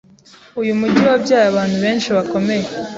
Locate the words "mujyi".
0.79-1.01